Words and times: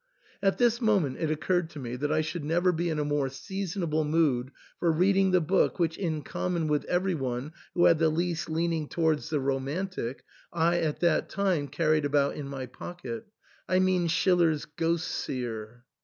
At 0.41 0.57
this 0.57 0.81
moment 0.81 1.17
it 1.19 1.29
occurred 1.29 1.69
to 1.69 1.79
me 1.79 1.95
that 1.95 2.11
I 2.11 2.21
should 2.21 2.43
never 2.43 2.71
be 2.71 2.89
in 2.89 2.97
a 2.97 3.05
more 3.05 3.29
seasonable 3.29 4.03
mood 4.03 4.49
for 4.79 4.91
reading 4.91 5.29
the 5.29 5.39
book 5.41 5.77
which, 5.77 5.95
in 5.95 6.23
com 6.23 6.53
mon 6.53 6.67
with 6.67 6.85
every 6.85 7.13
one 7.13 7.53
who 7.75 7.85
had 7.85 7.99
the 7.99 8.09
least 8.09 8.49
leaning 8.49 8.87
towards 8.89 9.29
the 9.29 9.39
romantic, 9.39 10.23
I 10.51 10.79
at 10.79 11.01
that 11.01 11.29
time 11.29 11.67
carried 11.67 12.05
about 12.05 12.33
in 12.35 12.47
my 12.47 12.65
pocket,— 12.65 13.27
I 13.69 13.77
mean 13.77 14.07
Schiller's 14.07 14.65
"Ghost 14.65 15.07
seer." 15.07 15.83